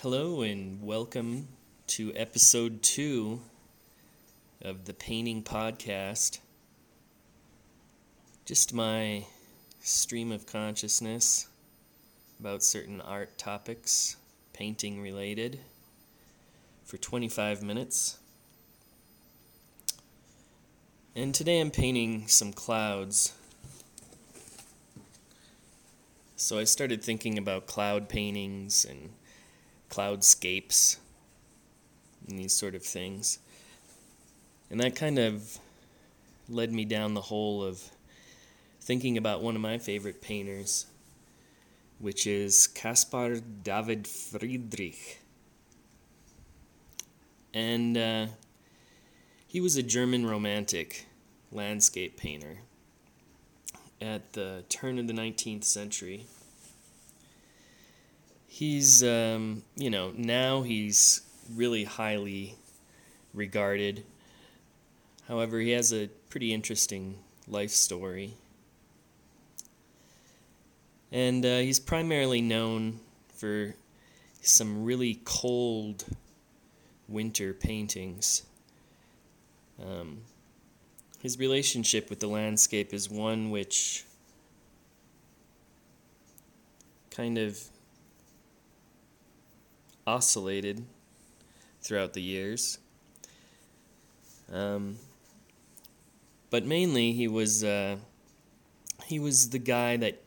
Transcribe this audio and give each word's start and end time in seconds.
Hello, 0.00 0.42
and 0.42 0.82
welcome 0.82 1.48
to 1.86 2.12
episode 2.14 2.82
two 2.82 3.40
of 4.60 4.84
the 4.84 4.92
Painting 4.92 5.42
Podcast. 5.42 6.38
Just 8.44 8.74
my 8.74 9.24
stream 9.80 10.32
of 10.32 10.44
consciousness 10.44 11.48
about 12.38 12.62
certain 12.62 13.00
art 13.00 13.38
topics, 13.38 14.16
painting 14.52 15.00
related, 15.00 15.60
for 16.84 16.98
25 16.98 17.62
minutes. 17.62 18.18
And 21.16 21.34
today 21.34 21.58
I'm 21.58 21.70
painting 21.70 22.28
some 22.28 22.52
clouds. 22.52 23.32
So 26.36 26.58
I 26.58 26.64
started 26.64 27.02
thinking 27.02 27.38
about 27.38 27.66
cloud 27.66 28.10
paintings 28.10 28.84
and 28.84 29.08
cloudscapes 29.88 30.98
and 32.28 32.38
these 32.38 32.52
sort 32.52 32.74
of 32.74 32.82
things. 32.82 33.38
And 34.70 34.80
that 34.80 34.96
kind 34.96 35.18
of 35.18 35.58
led 36.48 36.72
me 36.72 36.84
down 36.84 37.14
the 37.14 37.20
hole 37.20 37.62
of 37.62 37.82
thinking 38.80 39.16
about 39.16 39.42
one 39.42 39.54
of 39.54 39.60
my 39.60 39.78
favorite 39.78 40.20
painters, 40.20 40.86
which 41.98 42.26
is 42.26 42.66
Caspar 42.66 43.40
David 43.62 44.06
Friedrich. 44.06 45.20
And 47.54 47.96
uh, 47.96 48.26
he 49.46 49.60
was 49.60 49.76
a 49.76 49.82
German 49.82 50.26
romantic 50.26 51.06
landscape 51.50 52.16
painter 52.16 52.58
at 54.00 54.34
the 54.34 54.64
turn 54.68 54.98
of 54.98 55.06
the 55.06 55.12
19th 55.12 55.64
century 55.64 56.26
he's 58.56 59.04
um, 59.04 59.62
you 59.76 59.90
know 59.90 60.12
now 60.16 60.62
he's 60.62 61.20
really 61.54 61.84
highly 61.84 62.54
regarded. 63.34 64.02
However, 65.28 65.60
he 65.60 65.72
has 65.72 65.92
a 65.92 66.08
pretty 66.30 66.54
interesting 66.54 67.18
life 67.46 67.70
story, 67.70 68.32
and 71.12 71.44
uh, 71.44 71.58
he's 71.58 71.78
primarily 71.78 72.40
known 72.40 73.00
for 73.34 73.74
some 74.40 74.84
really 74.84 75.20
cold 75.24 76.04
winter 77.08 77.52
paintings. 77.52 78.44
Um, 79.84 80.22
his 81.20 81.38
relationship 81.38 82.08
with 82.08 82.20
the 82.20 82.28
landscape 82.28 82.94
is 82.94 83.10
one 83.10 83.50
which 83.50 84.04
kind 87.10 87.36
of 87.36 87.62
oscillated 90.06 90.84
throughout 91.80 92.12
the 92.12 92.22
years. 92.22 92.78
Um, 94.52 94.96
but 96.50 96.64
mainly, 96.64 97.12
he 97.12 97.28
was 97.28 97.64
uh, 97.64 97.96
he 99.04 99.18
was 99.18 99.50
the 99.50 99.58
guy 99.58 99.96
that, 99.96 100.22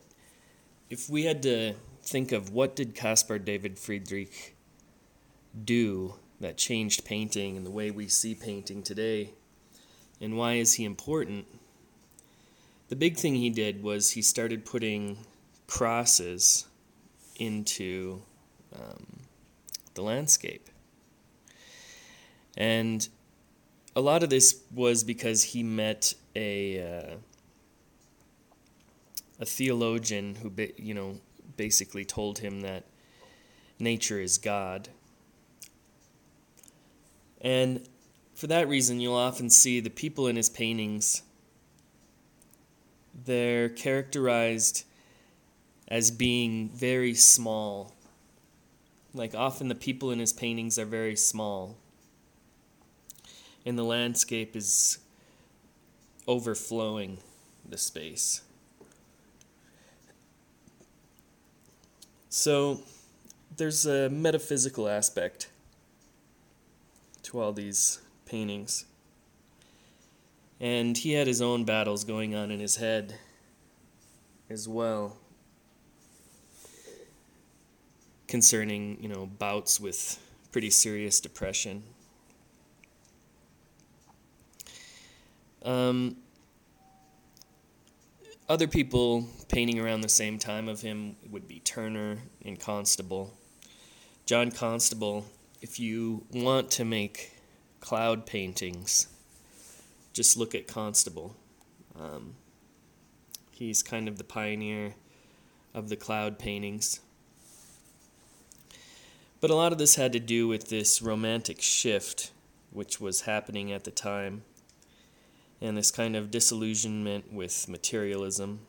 if 0.90 1.08
we 1.08 1.24
had 1.24 1.42
to 1.42 1.74
think 2.02 2.32
of 2.32 2.50
what 2.52 2.76
did 2.76 2.94
Caspar 2.94 3.38
David 3.38 3.78
Friedrich 3.78 4.54
do 5.64 6.14
that 6.40 6.56
changed 6.56 7.04
painting 7.04 7.56
and 7.56 7.66
the 7.66 7.70
way 7.70 7.90
we 7.90 8.08
see 8.08 8.34
painting 8.34 8.82
today, 8.82 9.30
and 10.20 10.36
why 10.36 10.54
is 10.54 10.74
he 10.74 10.84
important? 10.84 11.46
The 12.88 12.96
big 12.96 13.16
thing 13.16 13.36
he 13.36 13.50
did 13.50 13.82
was 13.82 14.10
he 14.10 14.22
started 14.22 14.64
putting 14.64 15.18
crosses 15.66 16.66
into 17.36 18.20
um, 18.74 19.19
the 19.94 20.02
landscape. 20.02 20.68
And 22.56 23.08
a 23.94 24.00
lot 24.00 24.22
of 24.22 24.30
this 24.30 24.62
was 24.74 25.04
because 25.04 25.42
he 25.42 25.62
met 25.62 26.14
a 26.36 26.80
uh, 26.80 27.16
a 29.40 29.46
theologian 29.46 30.36
who, 30.36 30.52
you 30.76 30.94
know, 30.94 31.18
basically 31.56 32.04
told 32.04 32.38
him 32.38 32.60
that 32.60 32.84
nature 33.78 34.20
is 34.20 34.38
God. 34.38 34.88
And 37.40 37.88
for 38.34 38.46
that 38.48 38.68
reason, 38.68 39.00
you'll 39.00 39.14
often 39.14 39.48
see 39.48 39.80
the 39.80 39.90
people 39.90 40.26
in 40.26 40.36
his 40.36 40.50
paintings, 40.50 41.22
they're 43.24 43.70
characterized 43.70 44.84
as 45.88 46.10
being 46.10 46.68
very 46.68 47.14
small 47.14 47.94
like 49.14 49.34
often 49.34 49.68
the 49.68 49.74
people 49.74 50.10
in 50.10 50.18
his 50.18 50.32
paintings 50.32 50.78
are 50.78 50.84
very 50.84 51.16
small, 51.16 51.76
and 53.66 53.78
the 53.78 53.84
landscape 53.84 54.56
is 54.56 54.98
overflowing 56.26 57.18
the 57.68 57.78
space. 57.78 58.42
So 62.28 62.82
there's 63.56 63.86
a 63.86 64.08
metaphysical 64.08 64.88
aspect 64.88 65.48
to 67.24 67.40
all 67.40 67.52
these 67.52 68.00
paintings. 68.24 68.84
And 70.60 70.96
he 70.96 71.12
had 71.12 71.26
his 71.26 71.42
own 71.42 71.64
battles 71.64 72.04
going 72.04 72.34
on 72.34 72.50
in 72.50 72.60
his 72.60 72.76
head 72.76 73.16
as 74.48 74.68
well 74.68 75.16
concerning, 78.30 78.96
you 79.02 79.08
know, 79.08 79.26
bouts 79.26 79.80
with 79.80 80.18
pretty 80.52 80.70
serious 80.70 81.20
depression. 81.20 81.82
Um, 85.62 86.16
other 88.48 88.66
people 88.66 89.28
painting 89.48 89.78
around 89.78 90.00
the 90.00 90.08
same 90.08 90.38
time 90.38 90.68
of 90.68 90.80
him 90.80 91.16
would 91.28 91.46
be 91.46 91.58
Turner 91.60 92.18
and 92.44 92.58
Constable. 92.58 93.34
John 94.26 94.52
Constable, 94.52 95.26
if 95.60 95.80
you 95.80 96.24
want 96.32 96.70
to 96.72 96.84
make 96.84 97.36
cloud 97.80 98.26
paintings, 98.26 99.08
just 100.12 100.36
look 100.36 100.54
at 100.54 100.68
Constable. 100.68 101.36
Um, 101.98 102.34
he's 103.50 103.82
kind 103.82 104.06
of 104.08 104.18
the 104.18 104.24
pioneer 104.24 104.94
of 105.74 105.88
the 105.88 105.96
cloud 105.96 106.38
paintings. 106.38 107.00
But 109.40 109.50
a 109.50 109.54
lot 109.54 109.72
of 109.72 109.78
this 109.78 109.94
had 109.94 110.12
to 110.12 110.20
do 110.20 110.46
with 110.48 110.68
this 110.68 111.00
romantic 111.00 111.62
shift 111.62 112.30
which 112.70 113.00
was 113.00 113.22
happening 113.22 113.72
at 113.72 113.84
the 113.84 113.90
time 113.90 114.42
and 115.62 115.76
this 115.76 115.90
kind 115.90 116.14
of 116.14 116.30
disillusionment 116.30 117.32
with 117.32 117.68
materialism, 117.68 118.60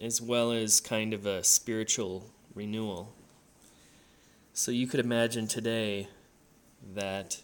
as 0.00 0.20
well 0.20 0.50
as 0.50 0.80
kind 0.80 1.14
of 1.14 1.26
a 1.26 1.44
spiritual 1.44 2.26
renewal. 2.54 3.12
So 4.52 4.70
you 4.70 4.86
could 4.86 5.00
imagine 5.00 5.46
today 5.46 6.08
that 6.94 7.40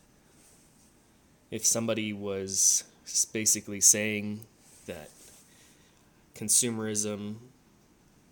if 1.50 1.64
somebody 1.64 2.12
was 2.12 2.84
basically 3.32 3.80
saying 3.80 4.40
that 4.86 5.10
consumerism 6.34 7.36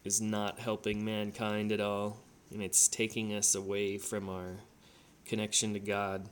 is 0.04 0.20
not 0.20 0.58
helping 0.58 1.04
mankind 1.04 1.72
at 1.72 1.80
all, 1.80 2.18
and 2.52 2.62
it's 2.62 2.88
taking 2.88 3.34
us 3.34 3.54
away 3.54 3.98
from 3.98 4.28
our 4.28 4.58
connection 5.24 5.72
to 5.72 5.80
God. 5.80 6.28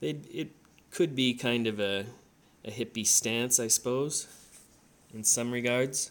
It, 0.00 0.26
it 0.32 0.50
could 0.90 1.14
be 1.14 1.34
kind 1.34 1.66
of 1.66 1.80
a, 1.80 2.06
a 2.64 2.70
hippie 2.70 3.06
stance, 3.06 3.60
I 3.60 3.68
suppose, 3.68 4.26
in 5.12 5.24
some 5.24 5.50
regards. 5.50 6.10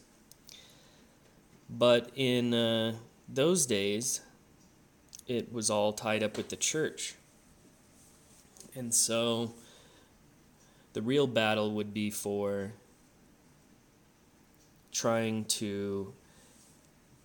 But 1.70 2.12
in 2.16 2.54
uh, 2.54 2.96
those 3.28 3.66
days, 3.66 4.22
it 5.28 5.54
was 5.54 5.70
all 5.70 5.94
tied 5.94 6.24
up 6.24 6.38
with 6.38 6.50
the 6.50 6.56
church. 6.56 7.16
And 8.76 8.94
so 8.94 9.54
the 10.94 11.02
real 11.02 11.28
battle 11.28 11.72
would 11.74 11.94
be 11.94 12.10
for 12.10 12.74
trying 14.92 15.46
to 15.46 16.14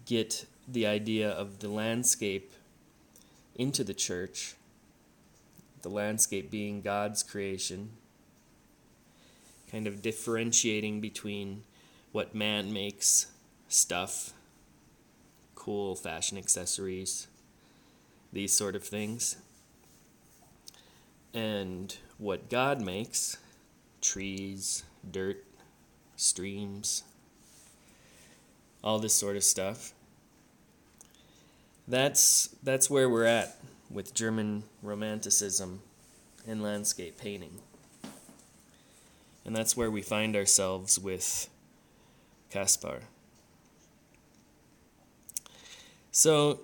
get 0.04 0.46
the 0.66 0.86
idea 0.86 1.30
of 1.30 1.58
the 1.58 1.68
landscape 1.68 2.52
into 3.54 3.84
the 3.84 3.94
church, 3.94 4.54
the 5.82 5.88
landscape 5.88 6.50
being 6.50 6.80
God's 6.80 7.22
creation, 7.22 7.90
kind 9.70 9.86
of 9.86 10.02
differentiating 10.02 11.00
between 11.00 11.62
what 12.12 12.34
man 12.34 12.72
makes 12.72 13.26
stuff, 13.68 14.32
cool 15.54 15.94
fashion 15.94 16.38
accessories, 16.38 17.26
these 18.32 18.52
sort 18.52 18.76
of 18.76 18.84
things, 18.84 19.36
and 21.32 21.96
what 22.18 22.48
God 22.48 22.80
makes 22.80 23.36
trees, 24.00 24.84
dirt, 25.10 25.44
streams, 26.16 27.02
all 28.82 28.98
this 28.98 29.14
sort 29.14 29.36
of 29.36 29.42
stuff 29.42 29.93
that's 31.86 32.48
that's 32.62 32.88
where 32.88 33.08
we're 33.08 33.24
at 33.24 33.56
with 33.90 34.14
German 34.14 34.64
romanticism 34.82 35.80
and 36.46 36.62
landscape 36.62 37.18
painting. 37.18 37.60
And 39.44 39.54
that's 39.54 39.76
where 39.76 39.90
we 39.90 40.00
find 40.00 40.34
ourselves 40.36 40.98
with 40.98 41.50
Caspar. 42.50 43.00
So, 46.10 46.60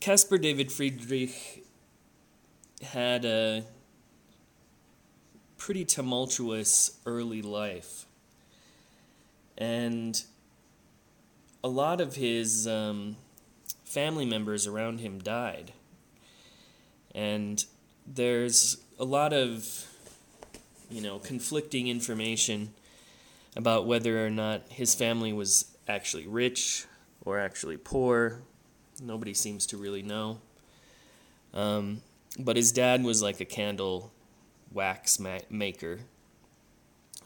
Caspar 0.00 0.36
David 0.36 0.70
Friedrich 0.70 1.64
had 2.82 3.24
a 3.24 3.64
pretty 5.56 5.84
tumultuous 5.84 6.98
early 7.06 7.40
life. 7.40 8.06
And 9.56 10.20
a 11.62 11.68
lot 11.68 12.00
of 12.00 12.16
his 12.16 12.66
um, 12.66 13.16
family 13.92 14.24
members 14.24 14.66
around 14.66 15.00
him 15.00 15.18
died. 15.18 15.70
And 17.14 17.62
there's 18.06 18.78
a 18.98 19.04
lot 19.04 19.34
of, 19.34 19.86
you 20.90 21.02
know, 21.02 21.18
conflicting 21.18 21.88
information 21.88 22.72
about 23.54 23.86
whether 23.86 24.24
or 24.24 24.30
not 24.30 24.62
his 24.70 24.94
family 24.94 25.34
was 25.34 25.66
actually 25.86 26.26
rich 26.26 26.86
or 27.22 27.38
actually 27.38 27.76
poor. 27.76 28.38
Nobody 29.02 29.34
seems 29.34 29.66
to 29.66 29.76
really 29.76 30.02
know. 30.02 30.38
Um, 31.52 32.00
but 32.38 32.56
his 32.56 32.72
dad 32.72 33.04
was 33.04 33.22
like 33.22 33.40
a 33.40 33.44
candle 33.44 34.10
wax 34.72 35.20
ma- 35.20 35.46
maker. 35.50 36.00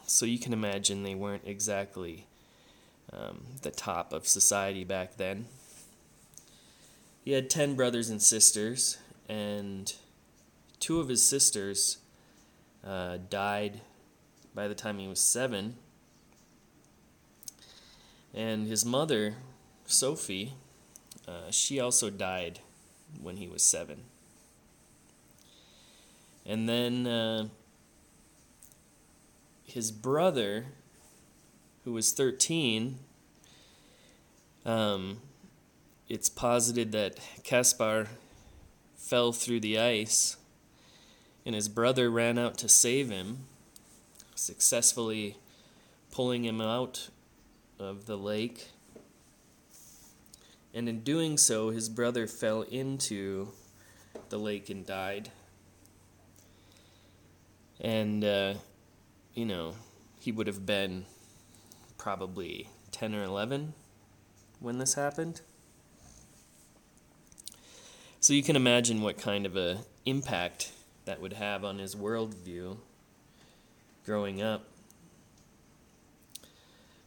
So 0.08 0.26
you 0.26 0.40
can 0.40 0.52
imagine 0.52 1.04
they 1.04 1.14
weren't 1.14 1.46
exactly 1.46 2.26
um, 3.12 3.44
the 3.62 3.70
top 3.70 4.12
of 4.12 4.26
society 4.26 4.82
back 4.82 5.16
then. 5.16 5.46
He 7.26 7.32
had 7.32 7.50
10 7.50 7.74
brothers 7.74 8.08
and 8.08 8.22
sisters, 8.22 8.98
and 9.28 9.92
two 10.78 11.00
of 11.00 11.08
his 11.08 11.24
sisters 11.24 11.98
uh, 12.86 13.18
died 13.28 13.80
by 14.54 14.68
the 14.68 14.76
time 14.76 15.00
he 15.00 15.08
was 15.08 15.18
seven. 15.18 15.74
And 18.32 18.68
his 18.68 18.84
mother, 18.84 19.34
Sophie, 19.86 20.54
uh, 21.26 21.50
she 21.50 21.80
also 21.80 22.10
died 22.10 22.60
when 23.20 23.38
he 23.38 23.48
was 23.48 23.64
seven. 23.64 24.04
And 26.46 26.68
then 26.68 27.08
uh, 27.08 27.48
his 29.64 29.90
brother, 29.90 30.66
who 31.84 31.92
was 31.92 32.12
13, 32.12 33.00
um, 34.64 35.22
it's 36.08 36.28
posited 36.28 36.92
that 36.92 37.18
Caspar 37.42 38.08
fell 38.96 39.32
through 39.32 39.60
the 39.60 39.78
ice 39.78 40.36
and 41.44 41.54
his 41.54 41.68
brother 41.68 42.10
ran 42.10 42.38
out 42.38 42.58
to 42.58 42.68
save 42.68 43.08
him, 43.08 43.46
successfully 44.34 45.36
pulling 46.10 46.44
him 46.44 46.60
out 46.60 47.08
of 47.78 48.06
the 48.06 48.16
lake. 48.16 48.70
And 50.74 50.88
in 50.88 51.00
doing 51.00 51.38
so, 51.38 51.70
his 51.70 51.88
brother 51.88 52.26
fell 52.26 52.62
into 52.62 53.50
the 54.28 54.38
lake 54.38 54.68
and 54.68 54.84
died. 54.84 55.30
And, 57.80 58.24
uh, 58.24 58.54
you 59.34 59.44
know, 59.44 59.74
he 60.18 60.32
would 60.32 60.46
have 60.48 60.66
been 60.66 61.06
probably 61.96 62.68
10 62.90 63.14
or 63.14 63.22
11 63.22 63.74
when 64.58 64.78
this 64.78 64.94
happened. 64.94 65.42
So 68.26 68.32
you 68.32 68.42
can 68.42 68.56
imagine 68.56 69.02
what 69.02 69.18
kind 69.18 69.46
of 69.46 69.56
a 69.56 69.78
impact 70.04 70.72
that 71.04 71.20
would 71.20 71.34
have 71.34 71.64
on 71.64 71.78
his 71.78 71.94
worldview 71.94 72.76
growing 74.04 74.42
up. 74.42 74.64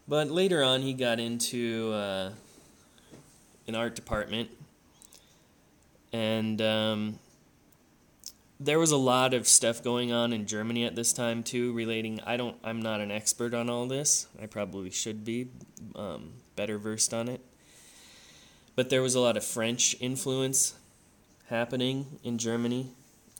But 0.07 0.31
later 0.31 0.63
on, 0.63 0.81
he 0.81 0.93
got 0.93 1.19
into 1.19 1.91
uh, 1.91 2.31
an 3.67 3.75
art 3.75 3.95
department, 3.95 4.49
and 6.13 6.61
um, 6.61 7.19
there 8.57 8.79
was 8.79 8.91
a 8.91 8.97
lot 8.97 9.33
of 9.33 9.45
stuff 9.45 9.83
going 9.83 10.13
on 10.13 10.31
in 10.31 10.45
Germany 10.45 10.85
at 10.85 10.95
this 10.95 11.11
time 11.11 11.43
too, 11.43 11.73
relating. 11.73 12.21
I 12.25 12.37
don't. 12.37 12.55
I'm 12.63 12.81
not 12.81 13.01
an 13.01 13.11
expert 13.11 13.53
on 13.53 13.69
all 13.69 13.87
this. 13.87 14.27
I 14.41 14.45
probably 14.45 14.89
should 14.89 15.25
be 15.25 15.49
um, 15.97 16.29
better 16.55 16.77
versed 16.77 17.13
on 17.13 17.27
it. 17.27 17.41
But 18.77 18.89
there 18.89 19.01
was 19.01 19.15
a 19.15 19.19
lot 19.19 19.35
of 19.35 19.43
French 19.43 19.97
influence 19.99 20.78
happening 21.49 22.19
in 22.23 22.37
Germany. 22.37 22.91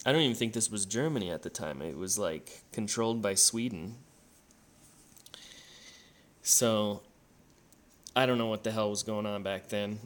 I 0.06 0.11
don't 0.11 0.21
even 0.21 0.35
think 0.35 0.53
this 0.53 0.71
was 0.71 0.85
Germany 0.85 1.29
at 1.31 1.44
the 1.44 1.50
time. 1.50 1.81
It 1.81 1.97
was 1.97 2.17
like 2.17 2.63
controlled 2.71 3.21
by 3.21 3.35
Sweden. 3.35 3.95
So 6.41 7.01
I 8.15 8.25
don't 8.25 8.38
know 8.38 8.47
what 8.47 8.63
the 8.63 8.71
hell 8.71 8.89
was 8.89 9.03
going 9.03 9.25
on 9.25 9.44
back 9.44 9.69
then. 9.69 10.00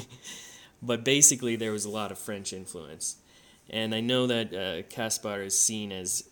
but 0.82 1.04
basically, 1.04 1.56
there 1.56 1.72
was 1.72 1.84
a 1.84 1.90
lot 1.90 2.10
of 2.10 2.18
French 2.18 2.52
influence. 2.52 3.16
And 3.68 3.94
I 3.94 4.00
know 4.00 4.26
that 4.26 4.52
uh, 4.52 4.82
Caspar 4.88 5.42
is 5.42 5.58
seen 5.58 5.92
as 5.92 6.28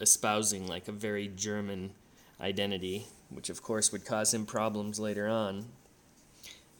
espousing 0.00 0.66
like 0.66 0.88
a 0.88 0.92
very 0.92 1.28
German 1.28 1.92
identity, 2.40 3.06
which 3.30 3.48
of 3.48 3.62
course 3.62 3.90
would 3.92 4.04
cause 4.04 4.34
him 4.34 4.44
problems 4.44 5.00
later 5.00 5.26
on 5.26 5.66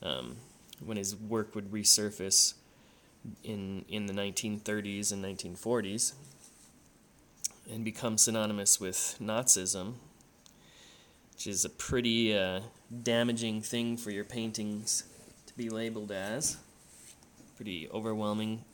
um, 0.03 0.37
when 0.85 0.99
his 0.99 1.17
work 1.17 1.55
would 1.55 1.73
resurface 1.73 2.53
in 3.44 3.84
in 3.88 4.06
the 4.06 4.12
1930s 4.12 5.12
and 5.12 5.25
1940s 5.25 6.12
and 7.70 7.84
become 7.84 8.17
synonymous 8.17 8.81
with 8.81 9.17
Nazism, 9.20 9.94
which 11.32 11.46
is 11.46 11.64
a 11.64 11.70
pretty 11.70 12.37
uh, 12.37 12.61
damaging 13.02 13.61
thing 13.61 13.96
for 13.96 14.11
your 14.11 14.25
paintings 14.25 15.05
to 15.46 15.56
be 15.56 15.69
labeled 15.69 16.12
as. 16.12 16.58
Pretty 17.56 17.88
overwhelming, 17.93 18.64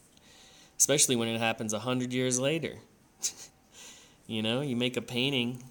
especially 0.76 1.16
when 1.16 1.28
it 1.28 1.38
happens 1.38 1.72
a 1.72 1.78
hundred 1.78 2.12
years 2.12 2.38
later. 2.38 2.76
you 4.26 4.42
know, 4.42 4.60
you 4.60 4.76
make 4.76 4.96
a 4.96 5.02
painting, 5.02 5.62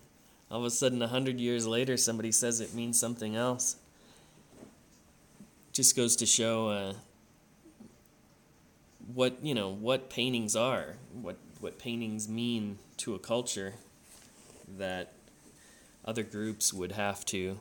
all 0.49 0.59
of 0.59 0.65
a 0.65 0.71
sudden, 0.71 1.01
a 1.01 1.07
hundred 1.07 1.39
years 1.39 1.67
later, 1.67 1.97
somebody 1.97 2.31
says 2.31 2.61
it 2.61 2.73
means 2.73 2.99
something 2.99 3.35
else. 3.35 3.75
Just 5.73 5.95
goes 5.95 6.15
to 6.17 6.25
show. 6.25 6.69
Uh, 6.69 6.93
what 9.13 9.43
you 9.43 9.53
know 9.53 9.69
what 9.69 10.09
paintings 10.09 10.55
are, 10.55 10.95
what 11.13 11.37
what 11.59 11.77
paintings 11.79 12.27
mean 12.27 12.79
to 12.97 13.15
a 13.15 13.19
culture 13.19 13.75
that 14.77 15.13
other 16.03 16.23
groups 16.23 16.73
would 16.73 16.93
have 16.93 17.25
to 17.25 17.59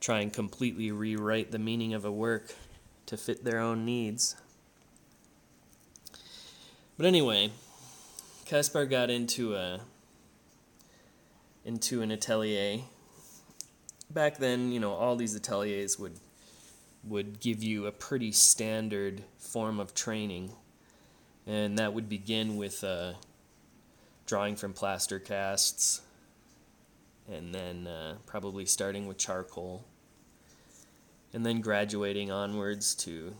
try 0.00 0.20
and 0.20 0.32
completely 0.32 0.92
rewrite 0.92 1.50
the 1.50 1.58
meaning 1.58 1.92
of 1.92 2.04
a 2.04 2.12
work 2.12 2.54
to 3.06 3.16
fit 3.16 3.44
their 3.44 3.58
own 3.58 3.84
needs. 3.84 4.36
But 6.96 7.06
anyway, 7.06 7.50
Caspar 8.44 8.86
got 8.86 9.10
into 9.10 9.54
a 9.54 9.80
into 11.64 12.02
an 12.02 12.10
atelier. 12.10 12.80
Back 14.10 14.38
then, 14.38 14.72
you 14.72 14.80
know, 14.80 14.92
all 14.92 15.16
these 15.16 15.36
ateliers 15.36 15.98
would 15.98 16.18
would 17.08 17.40
give 17.40 17.62
you 17.62 17.86
a 17.86 17.92
pretty 17.92 18.32
standard 18.32 19.22
form 19.38 19.80
of 19.80 19.94
training, 19.94 20.52
and 21.46 21.78
that 21.78 21.94
would 21.94 22.08
begin 22.08 22.56
with 22.56 22.84
uh, 22.84 23.12
drawing 24.26 24.56
from 24.56 24.72
plaster 24.72 25.18
casts, 25.18 26.02
and 27.30 27.54
then 27.54 27.86
uh, 27.86 28.16
probably 28.26 28.66
starting 28.66 29.06
with 29.06 29.16
charcoal, 29.16 29.84
and 31.32 31.44
then 31.44 31.60
graduating 31.60 32.30
onwards 32.30 32.94
to 32.94 33.34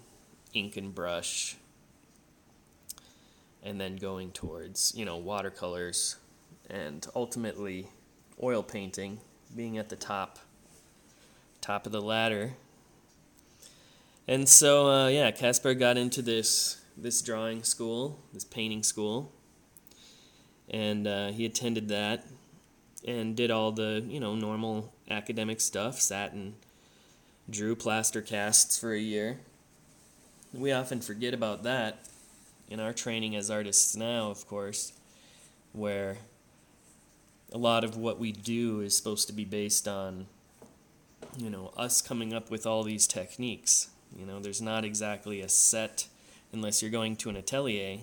ink 0.55 0.77
and 0.77 0.95
brush, 0.95 1.57
and 3.63 3.81
then 3.81 3.97
going 3.97 4.31
towards 4.31 4.95
you 4.97 5.05
know 5.05 5.17
watercolors, 5.17 6.17
and 6.71 7.07
ultimately 7.15 7.89
oil 8.43 8.63
painting, 8.63 9.21
being 9.55 9.79
at 9.79 9.89
the 9.89 9.97
top 9.97 10.39
top 11.61 11.85
of 11.85 11.93
the 11.93 12.01
ladder 12.01 12.53
and 14.29 14.47
so, 14.47 14.89
uh, 14.89 15.09
yeah, 15.09 15.31
Caspar 15.31 15.73
got 15.73 15.97
into 15.97 16.21
this 16.21 16.83
this 16.99 17.23
drawing 17.23 17.63
school, 17.63 18.21
this 18.35 18.45
painting 18.45 18.83
school, 18.83 19.33
and 20.69 21.07
uh, 21.07 21.29
he 21.29 21.47
attended 21.47 21.89
that 21.89 22.27
and 23.07 23.35
did 23.35 23.51
all 23.51 23.73
the 23.73 24.05
you 24.07 24.21
know 24.21 24.35
normal 24.35 24.93
academic 25.11 25.63
stuff. 25.63 25.99
Sat 25.99 26.33
and 26.33 26.55
drew 27.49 27.75
plaster 27.75 28.21
casts 28.21 28.79
for 28.79 28.93
a 28.93 29.01
year. 29.01 29.41
We 30.53 30.73
often 30.73 31.01
forget 31.01 31.33
about 31.33 31.63
that 31.63 32.01
in 32.69 32.81
our 32.81 32.93
training 32.93 33.35
as 33.35 33.51
artists 33.51 33.97
now, 33.97 34.31
of 34.31 34.47
course, 34.47 34.93
where 35.73 36.19
a 37.51 37.57
lot 37.57 37.83
of 37.83 37.97
what 37.97 38.19
we 38.19 38.33
do 38.33 38.81
is 38.81 38.95
supposed 38.95 39.27
to 39.29 39.33
be 39.33 39.47
based 39.47 39.89
on 39.89 40.27
you 41.39 41.49
know 41.49 41.73
us 41.79 42.03
coming 42.03 42.35
up 42.35 42.51
with 42.51 42.67
all 42.67 42.83
these 42.83 43.07
techniques 43.07 43.89
You 44.17 44.27
know, 44.27 44.41
there's 44.41 44.63
not 44.63 44.85
exactly 44.85 45.41
a 45.41 45.49
set, 45.49 46.09
unless 46.53 46.83
you're 46.83 46.91
going 46.91 47.17
to 47.17 47.31
an 47.31 47.37
atelier. 47.37 47.99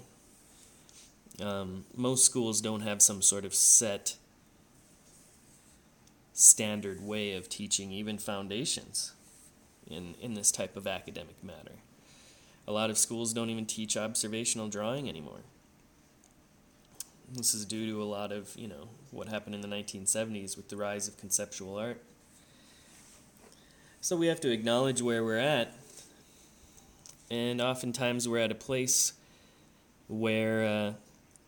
Um, 1.42 1.86
most 1.96 2.26
schools 2.26 2.62
don't 2.62 2.82
have 2.82 3.02
some 3.02 3.22
sort 3.22 3.46
of 3.46 3.54
set 3.54 4.16
standard 6.34 7.02
way 7.02 7.34
of 7.34 7.48
teaching 7.48 7.92
even 7.92 8.18
foundations 8.18 9.14
in, 9.90 10.16
in 10.22 10.34
this 10.34 10.52
type 10.52 10.76
of 10.76 10.86
academic 10.86 11.42
matter. 11.44 11.80
A 12.68 12.72
lot 12.72 12.90
of 12.90 12.98
schools 12.98 13.34
don't 13.34 13.50
even 13.50 13.66
teach 13.66 13.96
observational 13.96 14.68
drawing 14.68 15.08
anymore. 15.08 15.42
This 17.32 17.54
is 17.54 17.66
due 17.66 17.90
to 17.92 18.04
a 18.04 18.06
lot 18.06 18.32
of, 18.32 18.56
you 18.56 18.68
know, 18.68 18.90
what 19.12 19.28
happened 19.28 19.56
in 19.56 19.62
the 19.62 19.68
1970s 19.68 20.58
with 20.58 20.70
the 20.70 20.78
rise 20.78 21.08
of 21.08 21.18
conceptual 21.18 21.78
art. 21.78 22.02
So 24.02 24.16
we 24.16 24.28
have 24.28 24.42
to 24.42 24.52
acknowledge 24.52 25.02
where 25.02 25.24
we're 25.24 25.40
at. 25.40 25.74
And 27.30 27.62
oftentimes 27.62 28.28
we're 28.28 28.40
at 28.40 28.52
a 28.52 28.56
place 28.56 29.14
where 30.08 30.66
uh, 30.66 30.94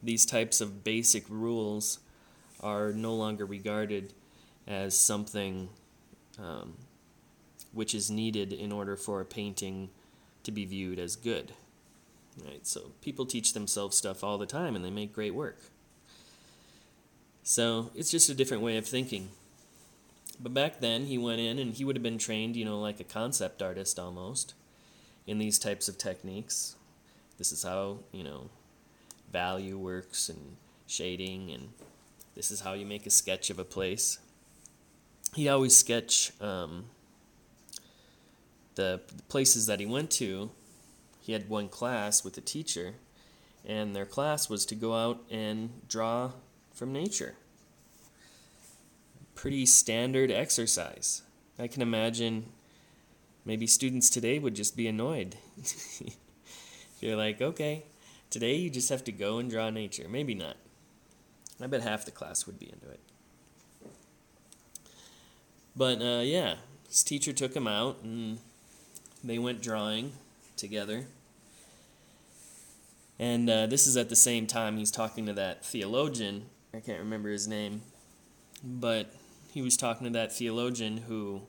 these 0.02 0.26
types 0.26 0.62
of 0.62 0.84
basic 0.84 1.24
rules 1.30 2.00
are 2.62 2.92
no 2.92 3.14
longer 3.14 3.46
regarded 3.46 4.14
as 4.66 5.00
something 5.00 5.70
um, 6.40 6.74
which 7.72 7.94
is 7.94 8.10
needed 8.10 8.52
in 8.52 8.72
order 8.72 8.96
for 8.96 9.22
a 9.22 9.26
painting 9.26 9.90
to 10.44 10.52
be 10.52 10.66
viewed 10.66 11.00
as 11.00 11.16
good. 11.16 11.54
Right? 12.44 12.66
So 12.66 12.92
people 13.02 13.26
teach 13.26 13.54
themselves 13.54 13.98
stuff 13.98 14.24
all 14.24 14.38
the 14.38 14.46
time 14.46 14.76
and 14.76 14.84
they 14.84 14.90
make 14.90 15.14
great 15.14 15.36
work. 15.36 15.60
So 17.44 17.92
it's 17.96 18.12
just 18.12 18.30
a 18.30 18.34
different 18.34 18.64
way 18.64 18.78
of 18.78 18.86
thinking. 18.86 19.30
But 20.40 20.54
back 20.54 20.80
then 20.80 21.06
he 21.06 21.18
went 21.18 21.40
in 21.40 21.60
and 21.60 21.74
he 21.74 21.86
would 21.86 21.96
have 21.96 22.04
been 22.04 22.18
trained, 22.18 22.56
you 22.56 22.66
know, 22.66 22.80
like 22.80 23.00
a 23.00 23.04
concept 23.04 23.62
artist 23.62 23.98
almost 23.98 24.54
in 25.28 25.38
these 25.38 25.60
types 25.60 25.88
of 25.88 25.98
techniques. 25.98 26.76
This 27.38 27.52
is 27.52 27.62
how, 27.62 28.00
you 28.12 28.24
know, 28.24 28.50
value 29.32 29.78
works 29.78 30.30
and 30.30 30.56
shading 30.88 31.52
and 31.52 31.70
this 32.34 32.50
is 32.52 32.62
how 32.62 32.74
you 32.74 32.86
make 32.86 33.06
a 33.06 33.10
sketch 33.10 33.50
of 33.50 33.60
a 33.60 33.64
place. 33.64 34.20
He 35.34 35.50
always 35.50 35.76
sketch 35.76 36.32
um, 36.40 36.86
the 38.76 39.02
places 39.28 39.66
that 39.66 39.80
he 39.80 39.86
went 39.86 40.12
to, 40.12 40.52
he 41.20 41.34
had 41.34 41.50
one 41.50 41.68
class 41.68 42.24
with 42.24 42.38
a 42.38 42.42
teacher, 42.42 42.94
and 43.66 43.96
their 43.96 44.06
class 44.06 44.50
was 44.50 44.66
to 44.68 44.76
go 44.76 44.96
out 44.96 45.24
and 45.30 45.82
draw 45.90 46.32
from 46.74 46.94
nature. 46.94 47.34
Pretty 49.34 49.66
standard 49.66 50.32
exercise. 50.32 51.24
I 51.58 51.68
can 51.68 51.82
imagine 51.82 52.46
maybe 53.48 53.66
students 53.66 54.10
today 54.10 54.38
would 54.38 54.54
just 54.54 54.76
be 54.76 54.88
annoyed. 54.88 55.38
You're 57.00 57.16
like, 57.16 57.42
okay, 57.42 57.86
today 58.30 58.56
you 58.56 58.70
just 58.70 58.90
have 58.90 59.06
to 59.06 59.12
go 59.12 59.40
and 59.40 59.50
draw 59.50 59.70
nature. 59.70 60.08
Maybe 60.10 60.36
not. 60.36 60.58
I 61.62 61.68
bet 61.68 61.82
half 61.82 62.04
the 62.04 62.12
class 62.12 62.46
would 62.46 62.60
be 62.60 62.70
into 62.72 62.90
it. 62.90 63.00
But 65.78 66.02
uh, 66.02 66.22
yeah, 66.24 66.56
his 66.90 67.04
teacher 67.04 67.32
took 67.32 67.56
him 67.56 67.68
out 67.68 68.00
and 68.04 68.40
they 69.24 69.40
went 69.40 69.62
drawing 69.62 70.12
together. 70.58 71.06
And 73.18 73.50
uh, 73.50 73.66
this 73.68 73.88
is 73.88 73.96
at 73.96 74.10
the 74.10 74.16
same 74.16 74.46
time 74.46 74.78
he's 74.78 74.92
talking 74.92 75.26
to 75.26 75.34
that 75.34 75.66
theologian. 75.66 76.48
I 76.74 76.82
can't 76.82 77.00
remember 77.00 77.30
his 77.30 77.48
name, 77.48 77.82
but 78.62 79.16
he 79.54 79.62
was 79.62 79.78
talking 79.78 80.04
to 80.04 80.14
that 80.14 80.36
theologian 80.36 80.98
who 80.98 81.44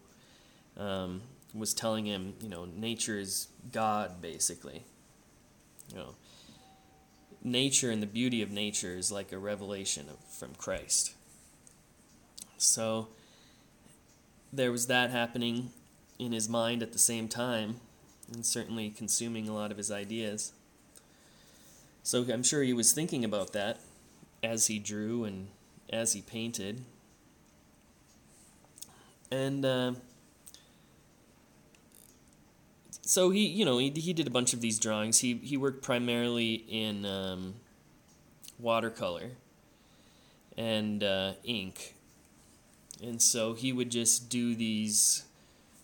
um, 0.76 1.22
was 1.54 1.74
telling 1.74 2.06
him, 2.06 2.34
you 2.40 2.48
know, 2.48 2.66
nature 2.66 3.18
is 3.18 3.48
God, 3.72 4.20
basically. 4.20 4.84
You 5.90 5.96
know, 5.96 6.14
nature 7.42 7.90
and 7.90 8.02
the 8.02 8.06
beauty 8.06 8.42
of 8.42 8.50
nature 8.50 8.96
is 8.96 9.10
like 9.10 9.32
a 9.32 9.38
revelation 9.38 10.06
of, 10.10 10.18
from 10.32 10.54
Christ. 10.54 11.14
So 12.58 13.08
there 14.52 14.72
was 14.72 14.86
that 14.86 15.10
happening 15.10 15.70
in 16.18 16.32
his 16.32 16.48
mind 16.48 16.82
at 16.82 16.92
the 16.92 16.98
same 16.98 17.28
time, 17.28 17.80
and 18.32 18.44
certainly 18.44 18.90
consuming 18.90 19.48
a 19.48 19.54
lot 19.54 19.70
of 19.70 19.76
his 19.76 19.90
ideas. 19.90 20.52
So 22.02 22.24
I'm 22.32 22.42
sure 22.42 22.62
he 22.62 22.72
was 22.72 22.92
thinking 22.92 23.24
about 23.24 23.52
that 23.52 23.80
as 24.42 24.66
he 24.66 24.78
drew 24.78 25.24
and 25.24 25.48
as 25.90 26.12
he 26.12 26.22
painted. 26.22 26.82
And 29.30 29.64
uh, 29.64 29.92
so 33.08 33.30
he, 33.30 33.46
you 33.46 33.64
know, 33.64 33.78
he, 33.78 33.88
he 33.88 34.12
did 34.12 34.26
a 34.26 34.30
bunch 34.30 34.52
of 34.52 34.60
these 34.60 34.78
drawings. 34.78 35.20
He, 35.20 35.36
he 35.36 35.56
worked 35.56 35.82
primarily 35.82 36.56
in 36.68 37.06
um, 37.06 37.54
watercolor 38.58 39.30
and 40.58 41.02
uh, 41.02 41.32
ink. 41.42 41.94
And 43.02 43.22
so 43.22 43.54
he 43.54 43.72
would 43.72 43.90
just 43.90 44.28
do 44.28 44.54
these 44.54 45.24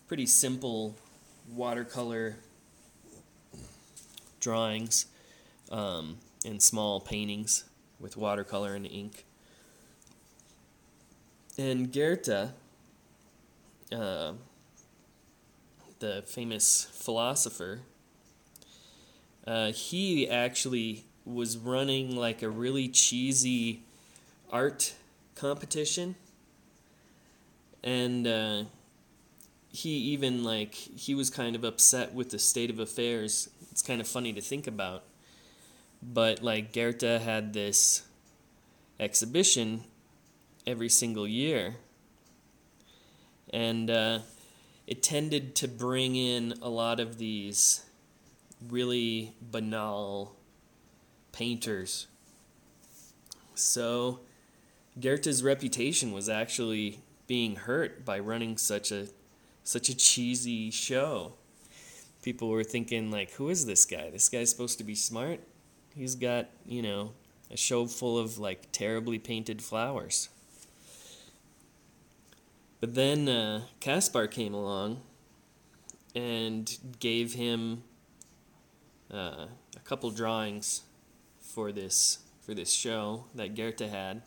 pretty 0.07 0.27
simple 0.27 0.95
watercolor 1.51 2.35
drawings 4.39 5.07
um, 5.71 6.17
and 6.45 6.61
small 6.61 6.99
paintings 6.99 7.63
with 7.99 8.17
watercolor 8.17 8.75
and 8.75 8.85
ink. 8.85 9.25
And 11.57 11.91
Goethe, 11.91 12.51
uh, 13.91 14.33
the 15.99 16.23
famous 16.25 16.87
philosopher, 16.91 17.81
uh, 19.45 19.71
he 19.71 20.29
actually 20.29 21.05
was 21.25 21.57
running 21.57 22.15
like 22.15 22.41
a 22.41 22.49
really 22.49 22.87
cheesy 22.87 23.83
art 24.51 24.93
competition. 25.35 26.15
And 27.83 28.27
uh, 28.27 28.63
he 29.69 29.89
even 29.89 30.43
like 30.43 30.73
he 30.73 31.13
was 31.13 31.29
kind 31.29 31.55
of 31.55 31.63
upset 31.63 32.13
with 32.13 32.29
the 32.31 32.39
state 32.39 32.69
of 32.69 32.79
affairs. 32.79 33.49
It's 33.71 33.81
kind 33.81 34.01
of 34.01 34.07
funny 34.07 34.33
to 34.33 34.41
think 34.41 34.67
about. 34.67 35.03
But 36.01 36.41
like 36.41 36.73
Goethe 36.73 37.01
had 37.01 37.53
this 37.53 38.03
exhibition 38.99 39.83
every 40.65 40.89
single 40.89 41.27
year. 41.27 41.75
And 43.51 43.89
uh, 43.89 44.19
it 44.87 45.01
tended 45.01 45.55
to 45.55 45.67
bring 45.67 46.15
in 46.15 46.53
a 46.61 46.69
lot 46.69 46.99
of 46.99 47.17
these 47.17 47.83
really 48.67 49.33
banal 49.41 50.35
painters. 51.31 52.07
So 53.55 54.19
Goethe's 54.99 55.43
reputation 55.43 56.11
was 56.11 56.29
actually 56.29 56.99
being 57.27 57.55
hurt 57.55 58.05
by 58.05 58.19
running 58.19 58.57
such 58.57 58.91
a 58.91 59.07
such 59.63 59.89
a 59.89 59.97
cheesy 59.97 60.69
show. 60.69 61.33
People 62.21 62.49
were 62.49 62.63
thinking 62.63 63.09
like, 63.09 63.31
who 63.31 63.49
is 63.49 63.65
this 63.65 63.83
guy? 63.85 64.09
This 64.11 64.29
guy's 64.29 64.51
supposed 64.51 64.77
to 64.77 64.83
be 64.83 64.95
smart. 64.95 65.39
He's 65.95 66.15
got, 66.15 66.49
you 66.65 66.81
know, 66.81 67.13
a 67.49 67.57
show 67.57 67.87
full 67.87 68.17
of 68.17 68.37
like 68.37 68.71
terribly 68.71 69.17
painted 69.17 69.61
flowers. 69.61 70.29
But 72.85 72.93
then 72.93 73.27
uh, 73.27 73.61
came 73.79 74.53
along 74.53 75.01
and 76.13 76.77
gave 76.99 77.33
him 77.33 77.81
uh, 79.11 79.47
a 79.75 79.79
couple 79.83 80.11
drawings 80.11 80.83
for 81.39 81.71
this 81.71 82.19
for 82.41 82.53
this 82.53 82.71
show 82.71 83.25
that 83.33 83.55
Goethe 83.55 83.79
had, 83.79 84.21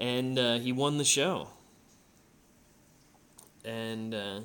and 0.00 0.38
uh, 0.38 0.58
he 0.58 0.72
won 0.72 0.96
the 0.96 1.04
show 1.04 1.48
and 3.62 4.14
uh, 4.14 4.40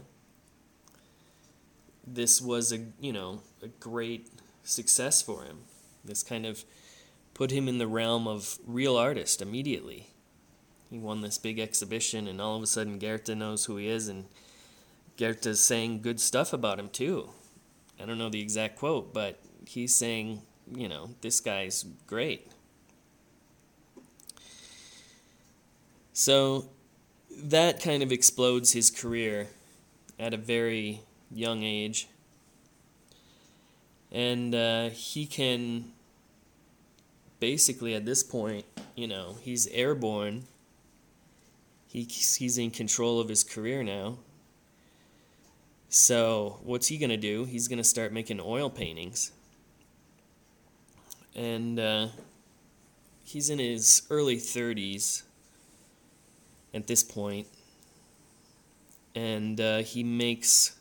this 2.05 2.41
was 2.41 2.73
a 2.73 2.79
you 2.99 3.13
know 3.13 3.39
a 3.61 3.69
great 3.69 4.27
success 4.65 5.21
for 5.21 5.45
him. 5.45 5.59
This 6.03 6.21
kind 6.21 6.45
of 6.45 6.65
put 7.33 7.51
him 7.51 7.69
in 7.69 7.77
the 7.77 7.87
realm 7.87 8.27
of 8.27 8.59
real 8.67 8.97
artist 8.97 9.41
immediately. 9.41 10.12
He 10.93 10.99
won 10.99 11.21
this 11.21 11.39
big 11.39 11.57
exhibition, 11.57 12.27
and 12.27 12.39
all 12.39 12.55
of 12.55 12.61
a 12.61 12.67
sudden, 12.67 12.99
Goethe 12.99 13.35
knows 13.35 13.65
who 13.65 13.77
he 13.77 13.87
is, 13.87 14.07
and 14.07 14.25
Goethe's 15.17 15.59
saying 15.59 16.03
good 16.03 16.19
stuff 16.19 16.53
about 16.53 16.77
him 16.77 16.87
too. 16.87 17.31
I 17.99 18.05
don't 18.05 18.19
know 18.19 18.29
the 18.29 18.41
exact 18.41 18.77
quote, 18.77 19.11
but 19.11 19.39
he's 19.67 19.95
saying, 19.95 20.43
you 20.71 20.87
know, 20.87 21.09
this 21.21 21.39
guy's 21.39 21.83
great. 22.05 22.51
So 26.13 26.69
that 27.35 27.81
kind 27.81 28.03
of 28.03 28.11
explodes 28.11 28.73
his 28.73 28.91
career 28.91 29.47
at 30.19 30.35
a 30.35 30.37
very 30.37 31.01
young 31.31 31.63
age. 31.63 32.07
And 34.11 34.53
uh, 34.53 34.89
he 34.89 35.25
can 35.25 35.85
basically, 37.39 37.95
at 37.95 38.05
this 38.05 38.21
point, 38.21 38.65
you 38.95 39.07
know, 39.07 39.37
he's 39.41 39.65
airborne. 39.69 40.43
He, 41.93 42.05
he's 42.05 42.57
in 42.57 42.71
control 42.71 43.19
of 43.19 43.29
his 43.29 43.43
career 43.43 43.83
now. 43.83 44.17
So, 45.89 46.59
what's 46.63 46.87
he 46.87 46.97
going 46.97 47.11
to 47.11 47.17
do? 47.17 47.45
He's 47.45 47.67
going 47.67 47.77
to 47.77 47.83
start 47.83 48.11
making 48.11 48.41
oil 48.41 48.67
paintings. 48.71 49.31
And 51.35 51.79
uh, 51.79 52.07
he's 53.23 53.51
in 53.51 53.59
his 53.59 54.01
early 54.09 54.37
30s 54.37 55.21
at 56.73 56.87
this 56.87 57.03
point. 57.03 57.45
And 59.13 59.61
uh, 59.61 59.77
he 59.83 60.03
makes 60.03 60.75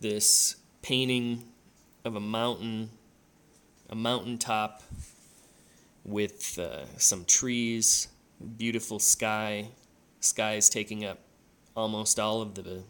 this 0.00 0.56
painting 0.82 1.44
of 2.04 2.16
a 2.16 2.20
mountain, 2.20 2.90
a 3.88 3.94
mountaintop 3.94 4.82
with 6.04 6.58
uh, 6.58 6.84
some 6.98 7.24
trees, 7.24 8.08
beautiful 8.56 8.98
sky. 8.98 9.68
Sky 10.26 10.54
is 10.54 10.68
taking 10.68 11.04
up 11.04 11.18
almost 11.76 12.18
all 12.18 12.42
of 12.42 12.54
the 12.54 12.82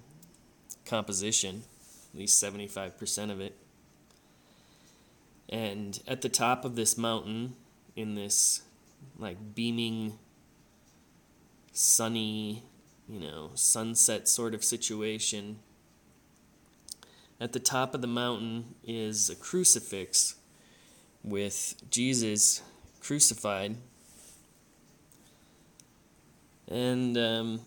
composition, 0.84 1.64
at 2.12 2.18
least 2.18 2.42
75% 2.42 3.30
of 3.30 3.40
it. 3.40 3.56
And 5.48 6.00
at 6.08 6.22
the 6.22 6.28
top 6.28 6.64
of 6.64 6.74
this 6.76 6.96
mountain, 6.96 7.54
in 7.94 8.14
this 8.14 8.62
like 9.18 9.54
beaming, 9.54 10.18
sunny, 11.72 12.62
you 13.08 13.20
know, 13.20 13.50
sunset 13.54 14.28
sort 14.28 14.54
of 14.54 14.64
situation, 14.64 15.58
at 17.40 17.52
the 17.52 17.60
top 17.60 17.94
of 17.94 18.00
the 18.00 18.06
mountain 18.06 18.74
is 18.82 19.28
a 19.28 19.36
crucifix 19.36 20.36
with 21.22 21.74
Jesus 21.90 22.62
crucified. 23.00 23.76
And 26.68 27.16
um, 27.16 27.60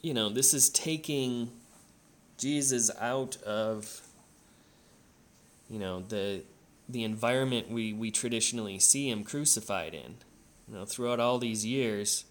you 0.00 0.12
know, 0.12 0.28
this 0.28 0.52
is 0.52 0.68
taking 0.68 1.50
Jesus 2.36 2.90
out 3.00 3.36
of, 3.42 4.02
you 5.70 5.78
know, 5.78 6.00
the 6.00 6.42
the 6.88 7.04
environment 7.04 7.70
we, 7.70 7.92
we 7.94 8.10
traditionally 8.10 8.78
see 8.78 9.08
him 9.08 9.24
crucified 9.24 9.94
in. 9.94 10.16
You 10.68 10.74
know, 10.74 10.84
throughout 10.84 11.20
all 11.20 11.38
these 11.38 11.64
years, 11.64 12.24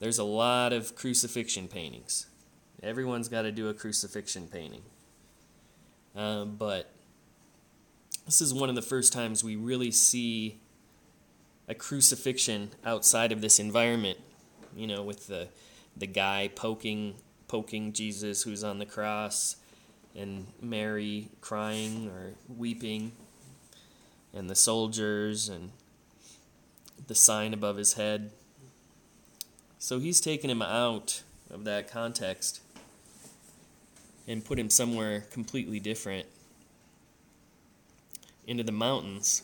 there's 0.00 0.18
a 0.18 0.24
lot 0.24 0.72
of 0.72 0.94
crucifixion 0.94 1.68
paintings. 1.68 2.26
Everyone's 2.82 3.28
got 3.28 3.42
to 3.42 3.52
do 3.52 3.68
a 3.68 3.74
crucifixion 3.74 4.46
painting. 4.46 4.82
Uh, 6.14 6.44
but 6.44 6.92
this 8.26 8.40
is 8.40 8.52
one 8.52 8.68
of 8.68 8.74
the 8.74 8.82
first 8.82 9.12
times 9.12 9.42
we 9.42 9.56
really 9.56 9.90
see 9.90 10.60
a 11.68 11.74
crucifixion 11.74 12.70
outside 12.84 13.30
of 13.30 13.40
this 13.40 13.58
environment. 13.58 14.18
You 14.76 14.86
know, 14.86 15.02
with 15.02 15.26
the 15.26 15.48
the 15.96 16.06
guy 16.06 16.50
poking 16.54 17.14
poking 17.46 17.92
Jesus 17.92 18.42
who's 18.42 18.62
on 18.64 18.78
the 18.78 18.86
cross 18.86 19.56
and 20.14 20.46
Mary 20.60 21.28
crying 21.40 22.08
or 22.08 22.34
weeping 22.48 23.12
and 24.34 24.48
the 24.48 24.54
soldiers 24.54 25.48
and 25.48 25.70
the 27.06 27.14
sign 27.14 27.54
above 27.54 27.76
his 27.76 27.94
head. 27.94 28.30
So 29.78 29.98
he's 29.98 30.20
taken 30.20 30.50
him 30.50 30.60
out 30.62 31.22
of 31.50 31.64
that 31.64 31.90
context 31.90 32.60
and 34.26 34.44
put 34.44 34.58
him 34.58 34.68
somewhere 34.68 35.20
completely 35.30 35.80
different 35.80 36.26
into 38.46 38.62
the 38.62 38.72
mountains. 38.72 39.42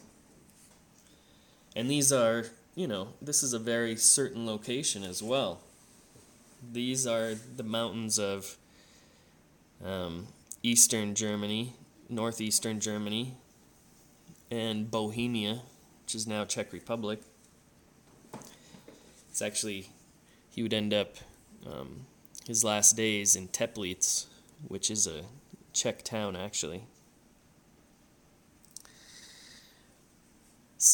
And 1.76 1.90
these 1.90 2.12
are, 2.12 2.46
you 2.74 2.86
know, 2.86 3.08
this 3.20 3.42
is 3.42 3.52
a 3.52 3.58
very 3.58 3.96
certain 3.96 4.46
location 4.46 5.02
as 5.02 5.22
well. 5.22 5.60
These 6.72 7.06
are 7.06 7.34
the 7.34 7.62
mountains 7.62 8.18
of 8.18 8.56
um, 9.84 10.28
eastern 10.62 11.14
Germany, 11.14 11.74
northeastern 12.08 12.80
Germany, 12.80 13.34
and 14.50 14.90
Bohemia, 14.90 15.62
which 16.02 16.14
is 16.14 16.26
now 16.26 16.44
Czech 16.44 16.72
Republic. 16.72 17.20
It's 19.30 19.42
actually, 19.42 19.88
he 20.48 20.62
would 20.62 20.72
end 20.72 20.94
up 20.94 21.16
um, 21.66 22.06
his 22.46 22.62
last 22.62 22.96
days 22.96 23.34
in 23.34 23.48
Teplice, 23.48 24.26
which 24.68 24.90
is 24.90 25.06
a 25.06 25.22
Czech 25.72 26.04
town 26.04 26.36
actually. 26.36 26.84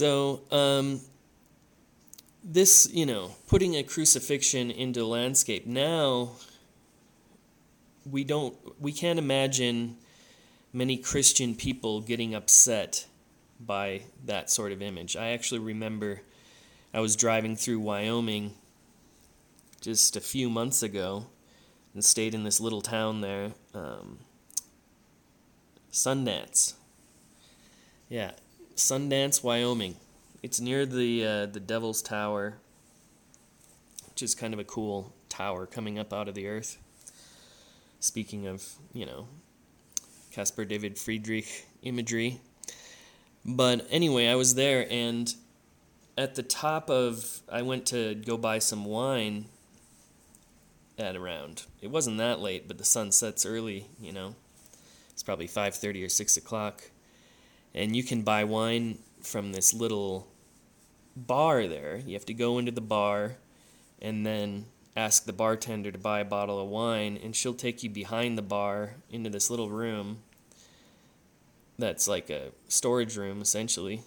So, 0.00 0.40
um, 0.50 1.02
this, 2.42 2.88
you 2.90 3.04
know, 3.04 3.32
putting 3.48 3.76
a 3.76 3.82
crucifixion 3.82 4.70
into 4.70 5.04
landscape 5.04 5.66
now 5.66 6.30
we 8.10 8.24
don't 8.24 8.56
we 8.80 8.92
can't 8.92 9.18
imagine 9.18 9.98
many 10.72 10.96
Christian 10.96 11.54
people 11.54 12.00
getting 12.00 12.34
upset 12.34 13.08
by 13.60 14.04
that 14.24 14.48
sort 14.48 14.72
of 14.72 14.80
image. 14.80 15.16
I 15.16 15.32
actually 15.32 15.60
remember 15.60 16.22
I 16.94 17.00
was 17.00 17.14
driving 17.14 17.54
through 17.54 17.80
Wyoming 17.80 18.54
just 19.82 20.16
a 20.16 20.22
few 20.22 20.48
months 20.48 20.82
ago 20.82 21.26
and 21.92 22.02
stayed 22.02 22.34
in 22.34 22.44
this 22.44 22.58
little 22.58 22.80
town 22.80 23.20
there, 23.20 23.52
um, 23.74 24.20
Sundance. 25.92 26.72
Yeah, 28.08 28.30
Sundance, 28.80 29.44
Wyoming. 29.44 29.96
It's 30.42 30.58
near 30.58 30.86
the 30.86 31.24
uh, 31.24 31.46
the 31.46 31.60
Devil's 31.60 32.00
Tower, 32.00 32.54
which 34.08 34.22
is 34.22 34.34
kind 34.34 34.54
of 34.54 34.58
a 34.58 34.64
cool 34.64 35.12
tower 35.28 35.66
coming 35.66 35.98
up 35.98 36.12
out 36.14 36.28
of 36.28 36.34
the 36.34 36.48
earth. 36.48 36.78
Speaking 38.00 38.46
of, 38.46 38.66
you 38.94 39.04
know, 39.04 39.28
Caspar 40.32 40.64
David 40.64 40.98
Friedrich 40.98 41.66
imagery. 41.82 42.40
But 43.44 43.86
anyway, 43.90 44.28
I 44.28 44.34
was 44.34 44.54
there 44.54 44.86
and 44.90 45.34
at 46.16 46.34
the 46.34 46.42
top 46.42 46.88
of 46.88 47.40
I 47.52 47.60
went 47.62 47.84
to 47.86 48.14
go 48.14 48.38
buy 48.38 48.58
some 48.60 48.86
wine 48.86 49.46
at 50.98 51.16
around 51.16 51.64
it 51.80 51.90
wasn't 51.90 52.18
that 52.18 52.40
late, 52.40 52.68
but 52.68 52.76
the 52.78 52.84
sun 52.84 53.12
sets 53.12 53.46
early, 53.46 53.86
you 54.00 54.12
know. 54.12 54.34
It's 55.12 55.22
probably 55.22 55.46
five 55.46 55.74
thirty 55.74 56.02
or 56.02 56.08
six 56.08 56.38
o'clock. 56.38 56.89
And 57.74 57.94
you 57.94 58.02
can 58.02 58.22
buy 58.22 58.44
wine 58.44 58.98
from 59.22 59.52
this 59.52 59.72
little 59.72 60.26
bar 61.16 61.66
there. 61.66 62.00
You 62.04 62.14
have 62.14 62.26
to 62.26 62.34
go 62.34 62.58
into 62.58 62.72
the 62.72 62.80
bar 62.80 63.36
and 64.00 64.26
then 64.26 64.66
ask 64.96 65.24
the 65.24 65.32
bartender 65.32 65.90
to 65.92 65.98
buy 65.98 66.20
a 66.20 66.24
bottle 66.24 66.60
of 66.60 66.68
wine, 66.68 67.18
and 67.22 67.34
she'll 67.34 67.54
take 67.54 67.82
you 67.82 67.90
behind 67.90 68.36
the 68.36 68.42
bar 68.42 68.94
into 69.10 69.30
this 69.30 69.50
little 69.50 69.70
room 69.70 70.18
that's 71.78 72.06
like 72.08 72.28
a 72.28 72.50
storage 72.68 73.16
room 73.16 73.40
essentially, 73.40 74.02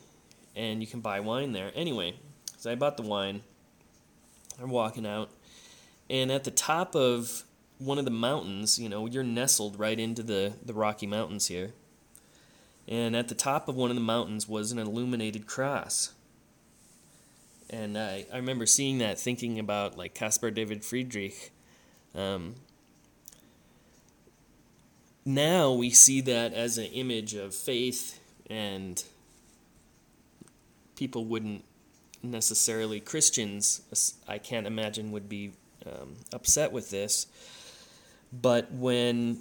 and 0.55 0.81
you 0.81 0.87
can 0.87 0.99
buy 0.99 1.19
wine 1.19 1.53
there. 1.53 1.71
Anyway, 1.73 2.15
so 2.57 2.71
I 2.71 2.75
bought 2.75 2.97
the 2.97 3.03
wine. 3.03 3.41
I'm 4.61 4.69
walking 4.69 5.05
out, 5.05 5.29
and 6.09 6.31
at 6.31 6.43
the 6.43 6.51
top 6.51 6.95
of 6.95 7.43
one 7.79 7.97
of 7.97 8.05
the 8.05 8.11
mountains, 8.11 8.77
you 8.77 8.89
know, 8.89 9.07
you're 9.07 9.23
nestled 9.23 9.79
right 9.79 9.99
into 9.99 10.21
the, 10.21 10.53
the 10.63 10.73
Rocky 10.73 11.07
Mountains 11.07 11.47
here. 11.47 11.73
And 12.87 13.15
at 13.15 13.29
the 13.29 13.35
top 13.35 13.67
of 13.67 13.75
one 13.75 13.89
of 13.89 13.95
the 13.95 14.01
mountains 14.01 14.47
was 14.47 14.71
an 14.71 14.79
illuminated 14.79 15.47
cross. 15.47 16.13
And 17.69 17.97
I, 17.97 18.25
I 18.31 18.37
remember 18.37 18.65
seeing 18.65 18.97
that, 18.99 19.19
thinking 19.19 19.57
about 19.57 19.97
like 19.97 20.13
Caspar 20.13 20.51
David 20.51 20.83
Friedrich. 20.83 21.51
Um, 22.13 22.55
now 25.25 25.71
we 25.71 25.89
see 25.89 26.21
that 26.21 26.53
as 26.53 26.77
an 26.77 26.85
image 26.85 27.33
of 27.33 27.55
faith, 27.55 28.19
and 28.49 29.03
people 30.95 31.25
wouldn't 31.25 31.63
necessarily, 32.21 32.99
Christians, 32.99 33.81
I 34.27 34.37
can't 34.37 34.67
imagine, 34.67 35.11
would 35.11 35.29
be 35.29 35.53
um, 35.85 36.15
upset 36.33 36.71
with 36.71 36.89
this. 36.89 37.27
But 38.31 38.71
when 38.71 39.39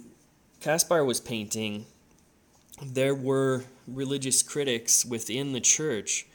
Caspar 0.59 1.03
was 1.03 1.19
painting, 1.19 1.85
there 2.81 3.15
were 3.15 3.65
religious 3.87 4.41
critics 4.41 5.05
within 5.05 5.53
the 5.53 5.59
church 5.59 6.25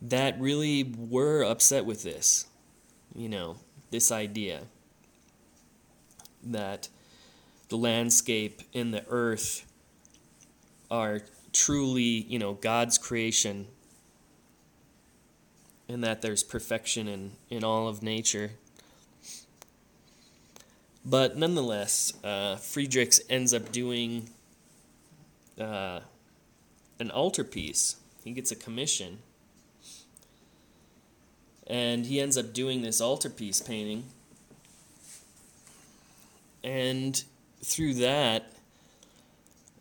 that 0.00 0.38
really 0.40 0.82
were 0.82 1.42
upset 1.42 1.84
with 1.84 2.02
this. 2.02 2.46
You 3.14 3.28
know, 3.28 3.56
this 3.90 4.12
idea 4.12 4.62
that 6.42 6.88
the 7.68 7.76
landscape 7.76 8.62
and 8.74 8.92
the 8.92 9.04
earth 9.08 9.70
are 10.90 11.20
truly, 11.52 12.02
you 12.02 12.38
know, 12.38 12.54
God's 12.54 12.98
creation 12.98 13.66
and 15.88 16.02
that 16.04 16.20
there's 16.20 16.42
perfection 16.42 17.08
in, 17.08 17.32
in 17.48 17.64
all 17.64 17.88
of 17.88 18.02
nature. 18.02 18.52
But 21.04 21.36
nonetheless, 21.36 22.12
uh, 22.24 22.56
Friedrichs 22.56 23.20
ends 23.30 23.54
up 23.54 23.70
doing 23.70 24.30
uh, 25.60 26.00
an 26.98 27.10
altarpiece. 27.10 27.96
He 28.24 28.32
gets 28.32 28.50
a 28.50 28.56
commission. 28.56 29.18
And 31.66 32.06
he 32.06 32.20
ends 32.20 32.36
up 32.36 32.52
doing 32.52 32.82
this 32.82 33.00
altarpiece 33.00 33.60
painting. 33.60 34.04
And 36.62 37.22
through 37.64 37.94
that, 37.94 38.52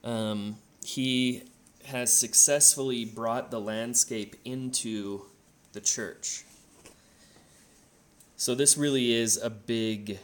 um, 0.03 0.57
he 0.83 1.43
has 1.85 2.11
successfully 2.11 3.05
brought 3.05 3.51
the 3.51 3.59
landscape 3.59 4.35
into 4.43 5.23
the 5.73 5.81
church. 5.81 6.43
So, 8.37 8.53
this 8.53 8.77
really 8.77 9.13
is 9.13 9.37
a 9.37 9.49
big 9.49 10.19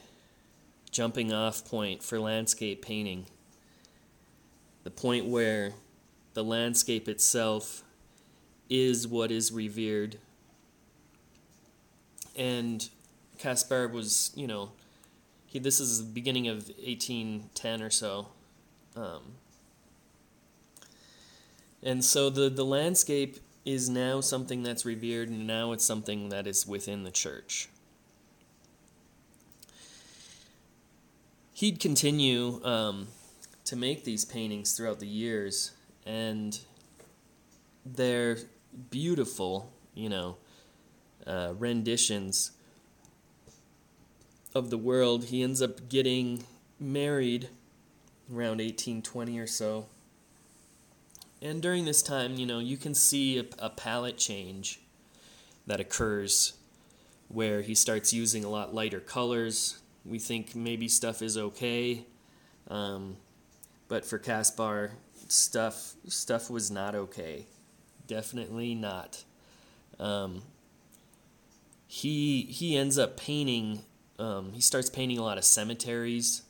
jumping 0.91 1.31
off 1.31 1.65
point 1.65 2.03
for 2.03 2.19
landscape 2.19 2.81
painting. 2.81 3.25
The 4.83 4.91
point 4.91 5.25
where 5.25 5.73
the 6.33 6.43
landscape 6.43 7.07
itself 7.07 7.83
is 8.69 9.07
what 9.07 9.31
is 9.31 9.51
revered. 9.51 10.17
And 12.35 12.87
Caspar 13.37 13.87
was, 13.87 14.31
you 14.35 14.47
know, 14.47 14.71
he, 15.45 15.59
this 15.59 15.79
is 15.79 15.99
the 15.99 16.11
beginning 16.11 16.47
of 16.47 16.69
1810 16.79 17.81
or 17.81 17.89
so. 17.89 18.27
Um, 18.95 19.21
and 21.83 22.03
so 22.03 22.29
the, 22.29 22.49
the 22.49 22.63
landscape 22.63 23.37
is 23.65 23.89
now 23.89 24.21
something 24.21 24.63
that's 24.63 24.85
revered, 24.85 25.29
and 25.29 25.45
now 25.45 25.71
it's 25.71 25.85
something 25.85 26.29
that 26.29 26.47
is 26.47 26.65
within 26.65 27.03
the 27.03 27.11
church. 27.11 27.69
He'd 31.53 31.79
continue 31.79 32.63
um, 32.65 33.09
to 33.71 33.77
make 33.77 34.03
these 34.03 34.25
paintings 34.25 34.73
throughout 34.73 34.99
the 34.99 35.07
years, 35.07 35.71
and 36.05 36.59
they're 37.85 38.37
beautiful, 38.89 39.71
you 39.95 40.09
know, 40.09 40.35
uh, 41.25 41.53
renditions 41.57 42.51
of 44.53 44.71
the 44.71 44.77
world. 44.77 45.23
He 45.23 45.41
ends 45.41 45.61
up 45.61 45.87
getting 45.87 46.43
married 46.81 47.47
around 48.29 48.59
1820 48.59 49.39
or 49.39 49.47
so. 49.47 49.85
And 51.41 51.61
during 51.61 51.85
this 51.85 52.01
time, 52.01 52.35
you 52.35 52.45
know, 52.45 52.59
you 52.59 52.75
can 52.75 52.93
see 52.93 53.39
a, 53.39 53.45
a 53.57 53.69
palette 53.69 54.17
change 54.17 54.81
that 55.65 55.79
occurs 55.79 56.57
where 57.29 57.61
he 57.61 57.73
starts 57.73 58.11
using 58.11 58.43
a 58.43 58.49
lot 58.49 58.75
lighter 58.75 58.99
colors. 58.99 59.79
We 60.03 60.19
think 60.19 60.57
maybe 60.57 60.89
stuff 60.89 61.21
is 61.21 61.37
okay, 61.37 62.05
um, 62.67 63.15
but 63.91 64.05
for 64.05 64.17
Caspar, 64.17 64.91
stuff 65.27 65.95
stuff 66.07 66.49
was 66.49 66.71
not 66.71 66.95
okay. 66.95 67.45
Definitely 68.07 68.73
not. 68.73 69.25
Um, 69.99 70.43
he 71.87 72.43
he 72.43 72.77
ends 72.77 72.97
up 72.97 73.17
painting. 73.17 73.81
Um, 74.17 74.53
he 74.53 74.61
starts 74.61 74.89
painting 74.89 75.17
a 75.17 75.23
lot 75.23 75.37
of 75.37 75.43
cemeteries, 75.43 76.43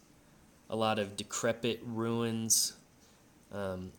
a 0.70 0.76
lot 0.76 1.00
of 1.00 1.18
decrepit 1.18 1.82
ruins. 1.84 2.74
Um, 3.52 3.92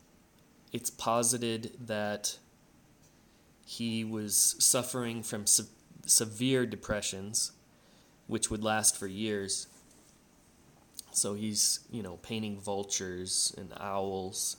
it's 0.73 0.91
posited 0.91 1.73
that 1.81 2.39
he 3.67 4.05
was 4.05 4.55
suffering 4.61 5.25
from 5.25 5.49
se- 5.49 5.65
severe 6.07 6.65
depressions, 6.65 7.51
which 8.29 8.53
would 8.53 8.63
last 8.63 8.97
for 8.97 9.09
years. 9.09 9.67
So 11.15 11.35
he's, 11.35 11.81
you 11.91 12.03
know, 12.03 12.17
painting 12.17 12.59
vultures 12.59 13.55
and 13.57 13.73
owls. 13.79 14.57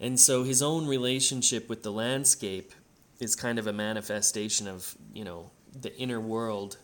And 0.00 0.18
so 0.20 0.44
his 0.44 0.62
own 0.62 0.86
relationship 0.86 1.68
with 1.68 1.82
the 1.82 1.90
landscape 1.90 2.72
is 3.18 3.34
kind 3.34 3.58
of 3.58 3.66
a 3.66 3.72
manifestation 3.72 4.68
of, 4.68 4.94
you 5.12 5.24
know, 5.24 5.50
the 5.80 5.96
inner 5.98 6.20
world 6.20 6.78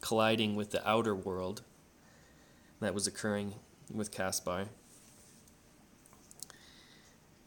colliding 0.00 0.54
with 0.54 0.70
the 0.70 0.86
outer 0.88 1.14
world 1.14 1.62
that 2.80 2.92
was 2.92 3.06
occurring 3.06 3.54
with 3.92 4.10
Caspar. 4.10 4.66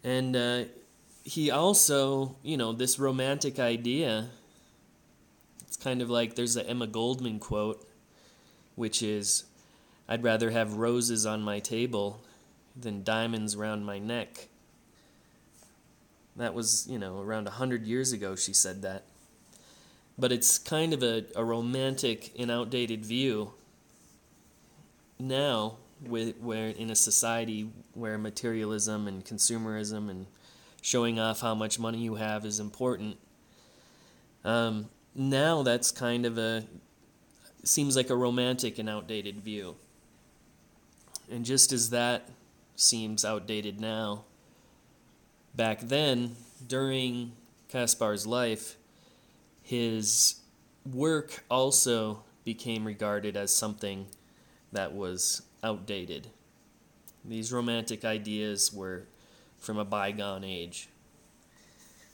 And 0.04 0.36
uh, 0.36 0.64
he 1.24 1.52
also, 1.52 2.38
you 2.42 2.58
know, 2.58 2.72
this 2.74 2.98
romantic 2.98 3.60
idea. 3.60 4.30
It's 5.68 5.78
kind 5.78 6.02
of 6.02 6.10
like 6.10 6.36
there's 6.36 6.56
a 6.58 6.68
Emma 6.68 6.88
Goldman 6.88 7.40
quote, 7.40 7.86
which 8.76 9.04
is, 9.04 9.44
I'd 10.08 10.24
rather 10.24 10.52
have 10.52 10.76
roses 10.76 11.26
on 11.26 11.42
my 11.42 11.60
table 11.60 12.22
than 12.80 13.04
diamonds 13.04 13.56
round 13.56 13.86
my 13.86 14.00
neck. 14.00 14.48
That 16.36 16.54
was, 16.54 16.88
you 16.90 17.00
know, 17.00 17.20
around 17.20 17.48
a 17.48 17.52
hundred 17.52 17.86
years 17.86 18.12
ago 18.12 18.36
she 18.36 18.54
said 18.54 18.82
that. 18.84 19.04
But 20.18 20.32
it's 20.32 20.58
kind 20.58 20.94
of 20.94 21.04
a, 21.04 21.26
a 21.36 21.44
romantic 21.44 22.32
and 22.40 22.50
outdated 22.50 23.06
view 23.06 23.54
now 25.20 25.78
with, 26.02 26.38
where 26.38 26.70
in 26.70 26.90
a 26.90 26.96
society 26.96 27.70
where 27.94 28.18
materialism 28.18 29.08
and 29.08 29.26
consumerism 29.26 30.10
and 30.10 30.28
showing 30.82 31.20
off 31.20 31.42
how 31.42 31.56
much 31.56 31.80
money 31.80 32.00
you 32.00 32.16
have 32.16 32.46
is 32.46 32.60
important. 32.60 33.18
Um, 34.46 34.90
now 35.16 35.64
that's 35.64 35.92
kind 35.92 36.26
of 36.26 36.38
a 36.38 36.64
seems 37.64 37.96
like 37.98 38.10
a 38.10 38.16
romantic 38.16 38.80
and 38.80 38.90
outdated 38.90 39.42
view. 39.42 39.76
And 41.30 41.46
just 41.46 41.72
as 41.72 41.90
that 41.90 42.30
seems 42.76 43.26
outdated 43.26 43.80
now, 43.80 44.24
back 45.56 45.82
then 45.82 46.36
during 46.68 47.34
Caspar's 47.70 48.26
life, 48.26 48.78
his 49.62 50.36
work 50.92 51.44
also 51.50 52.24
became 52.46 52.86
regarded 52.86 53.36
as 53.36 53.54
something 53.54 54.06
that 54.72 54.94
was 54.94 55.42
outdated. 55.64 56.28
These 57.26 57.52
romantic 57.52 58.06
ideas 58.06 58.72
were 58.72 59.04
from 59.58 59.78
a 59.78 59.84
bygone 59.84 60.46
age. 60.46 60.88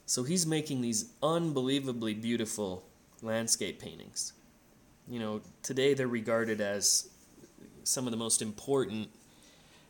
So 0.06 0.24
he's 0.24 0.48
making 0.48 0.82
these 0.82 1.06
unbelievably 1.22 2.16
beautiful 2.16 2.84
landscape 3.22 3.80
paintings. 3.80 4.34
You 5.08 5.20
know, 5.20 5.42
today 5.62 5.94
they're 5.94 6.08
regarded 6.08 6.62
as 6.62 7.10
some 7.84 8.08
of 8.08 8.12
the 8.12 8.18
most 8.18 8.42
important 8.42 9.10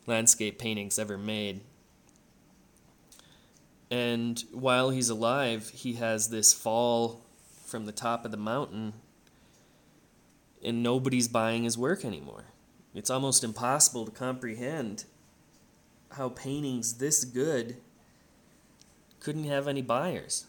landscape 0.07 0.59
paintings 0.59 0.97
ever 0.97 1.17
made. 1.17 1.61
And 3.91 4.43
while 4.51 4.89
he's 4.89 5.09
alive, 5.09 5.69
he 5.69 5.93
has 5.93 6.29
this 6.29 6.53
fall 6.53 7.21
from 7.65 7.85
the 7.85 7.91
top 7.91 8.25
of 8.25 8.31
the 8.31 8.37
mountain, 8.37 8.93
and 10.63 10.81
nobody's 10.81 11.27
buying 11.27 11.63
his 11.63 11.77
work 11.77 12.03
anymore. 12.05 12.45
It's 12.95 13.09
almost 13.09 13.43
impossible 13.43 14.05
to 14.05 14.11
comprehend 14.11 15.05
how 16.11 16.29
paintings 16.29 16.93
this 16.93 17.23
good 17.23 17.77
couldn't 19.19 19.45
have 19.45 19.67
any 19.67 19.81
buyers. 19.81 20.45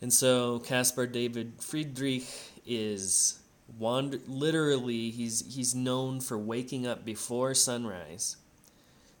And 0.00 0.12
so 0.12 0.60
Caspar 0.60 1.06
David 1.06 1.54
Friedrich 1.60 2.26
is 2.66 3.39
literally 3.78 5.10
he's 5.10 5.54
he's 5.54 5.74
known 5.74 6.20
for 6.20 6.38
waking 6.38 6.86
up 6.86 7.04
before 7.04 7.54
sunrise. 7.54 8.36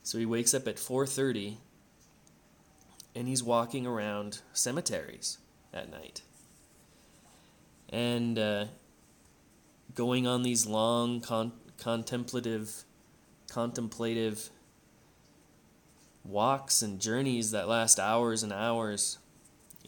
So 0.02 0.18
he 0.18 0.26
wakes 0.26 0.54
up 0.54 0.66
at 0.66 0.76
4:30 0.76 1.58
and 3.14 3.28
he's 3.28 3.42
walking 3.42 3.86
around 3.86 4.40
cemeteries 4.52 5.38
at 5.72 5.90
night. 5.90 6.22
And 7.88 8.38
uh, 8.38 8.66
going 9.94 10.26
on 10.26 10.42
these 10.42 10.66
long 10.66 11.20
con- 11.20 11.52
contemplative 11.78 12.84
contemplative 13.50 14.50
walks 16.24 16.82
and 16.82 17.00
journeys 17.00 17.50
that 17.50 17.66
last 17.68 17.98
hours 17.98 18.42
and 18.42 18.52
hours 18.52 19.18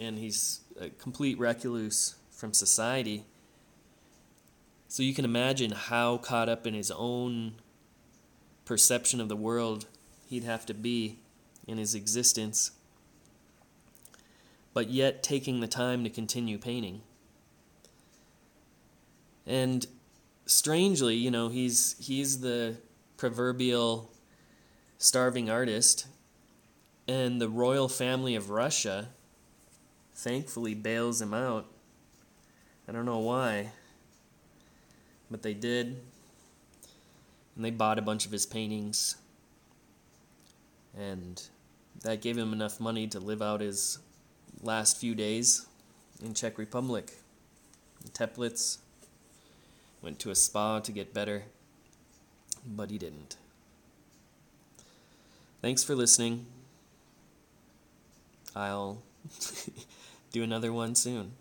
and 0.01 0.19
he's 0.19 0.61
a 0.81 0.89
complete 0.89 1.39
recluse 1.39 2.17
from 2.31 2.53
society 2.53 3.25
so 4.93 5.03
you 5.03 5.15
can 5.15 5.25
imagine 5.25 5.71
how 5.71 6.19
caught 6.19 6.51
up 6.51 6.67
in 6.67 6.75
his 6.75 6.91
own 6.91 7.55
perception 8.67 9.23
of 9.23 9.29
the 9.31 9.37
world 9.37 9.87
he'd 10.29 10.45
have 10.45 10.67
to 10.67 10.75
be 10.75 11.19
in 11.67 11.79
his 11.79 11.95
existence. 11.95 12.73
But 14.75 14.91
yet 14.91 15.23
taking 15.23 15.61
the 15.61 15.67
time 15.67 16.05
to 16.05 16.11
continue 16.11 16.59
painting. 16.59 17.01
And 19.47 19.87
strangely, 20.45 21.15
you 21.15 21.31
know, 21.31 21.49
he's 21.49 21.97
he's 21.99 22.43
the 22.43 22.77
proverbial 23.17 24.11
starving 24.99 25.49
artist, 25.49 26.07
and 27.09 27.41
the 27.41 27.49
royal 27.49 27.89
family 27.89 28.35
of 28.35 28.51
Russia 28.51 29.09
thankfully 30.15 30.75
bails 30.75 31.23
him 31.23 31.33
out. 31.33 31.65
I 32.87 32.93
don't 32.93 33.07
know 33.07 33.21
why, 33.21 33.73
but 35.33 35.43
they 35.43 35.55
did. 35.55 36.01
And 37.57 37.65
they 37.65 37.71
bought 37.71 37.99
a 37.99 38.03
bunch 38.03 38.25
of 38.25 38.31
his 38.31 38.47
paintings. 38.47 39.17
And 40.97 41.43
that 42.03 42.23
gave 42.23 42.39
him 42.39 42.53
enough 42.53 42.79
money 42.79 43.09
to 43.09 43.19
live 43.19 43.43
out 43.43 43.61
his 43.61 43.99
last 44.63 44.99
few 44.99 45.17
days 45.17 45.67
in 46.23 46.35
Czech 46.35 46.59
Republic. 46.59 47.13
Teplitz, 48.13 48.79
went 50.03 50.19
to 50.19 50.31
a 50.31 50.35
spa 50.35 50.81
to 50.81 50.93
get 50.93 51.15
better. 51.15 51.45
but 52.65 52.91
he 52.91 52.99
didn't. 52.99 53.37
Thanks 55.61 55.83
for 55.83 55.97
listening. 55.97 56.47
I'll 58.55 59.03
do 60.33 60.43
another 60.43 60.73
one 60.73 60.95
soon. 60.95 61.33